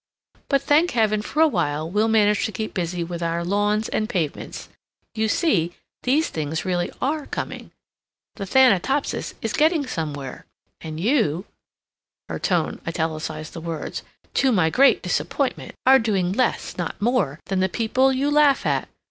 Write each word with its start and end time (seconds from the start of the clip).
but, 0.49 0.63
thank 0.63 0.89
heaven, 0.93 1.21
for 1.21 1.41
a 1.43 1.47
while 1.47 1.87
we'll 1.87 2.07
manage 2.07 2.43
to 2.43 2.51
keep 2.51 2.73
busy 2.73 3.03
with 3.03 3.21
our 3.21 3.43
lawns 3.45 3.87
and 3.89 4.09
pavements! 4.09 4.67
You 5.13 5.27
see, 5.27 5.73
these 6.01 6.29
things 6.29 6.65
really 6.65 6.91
are 7.03 7.27
coming! 7.27 7.69
The 8.37 8.47
Thanatopsis 8.47 9.35
is 9.43 9.53
getting 9.53 9.85
somewhere. 9.85 10.47
And 10.81 10.99
you" 10.99 11.45
Her 12.29 12.39
tone 12.39 12.81
italicized 12.87 13.53
the 13.53 13.61
words 13.61 14.01
"to 14.33 14.51
my 14.51 14.71
great 14.71 15.03
disappointment, 15.03 15.75
are 15.85 15.99
doing 15.99 16.31
less, 16.31 16.79
not 16.79 16.99
more, 16.99 17.39
than 17.45 17.59
the 17.59 17.69
people 17.69 18.11
you 18.11 18.31
laugh 18.31 18.65
at! 18.65 18.89